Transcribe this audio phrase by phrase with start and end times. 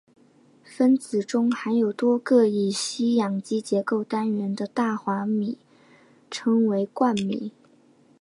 [0.63, 5.55] 分子中含有多个乙烯氧基结构单元的大环醚
[6.31, 7.51] 称为冠醚。